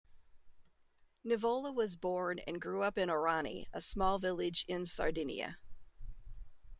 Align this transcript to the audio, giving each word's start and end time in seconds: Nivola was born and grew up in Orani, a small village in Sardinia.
Nivola 1.23 1.71
was 1.71 1.95
born 1.95 2.39
and 2.47 2.59
grew 2.59 2.81
up 2.81 2.97
in 2.97 3.07
Orani, 3.07 3.65
a 3.71 3.79
small 3.79 4.17
village 4.17 4.65
in 4.67 4.83
Sardinia. 4.83 5.59